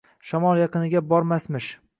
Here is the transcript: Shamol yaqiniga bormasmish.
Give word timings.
Shamol 0.29 0.61
yaqiniga 0.61 1.05
bormasmish. 1.13 1.73